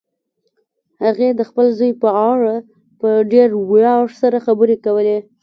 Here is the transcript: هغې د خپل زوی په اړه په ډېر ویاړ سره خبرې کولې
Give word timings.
هغې 1.03 1.29
د 1.35 1.41
خپل 1.49 1.65
زوی 1.77 1.91
په 2.01 2.09
اړه 2.31 2.55
په 2.99 3.09
ډېر 3.31 3.49
ویاړ 3.71 4.05
سره 4.21 4.37
خبرې 4.45 4.75
کولې 4.85 5.17